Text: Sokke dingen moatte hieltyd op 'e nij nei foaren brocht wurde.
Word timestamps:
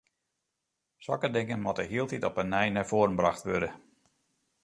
Sokke 1.07 1.29
dingen 1.35 1.61
moatte 1.65 1.85
hieltyd 1.91 2.27
op 2.29 2.39
'e 2.39 2.45
nij 2.47 2.69
nei 2.73 2.85
foaren 2.91 3.19
brocht 3.19 3.45
wurde. 3.49 3.69